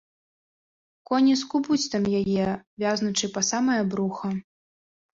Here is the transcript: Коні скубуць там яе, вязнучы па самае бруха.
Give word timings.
Коні 1.09 1.35
скубуць 1.43 1.87
там 1.97 2.03
яе, 2.23 2.49
вязнучы 2.87 3.33
па 3.39 3.47
самае 3.53 3.81
бруха. 3.95 4.37